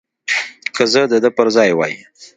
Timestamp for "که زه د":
0.75-1.13